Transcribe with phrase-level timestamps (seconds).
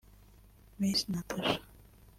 [0.79, 1.61] Miss Nathacha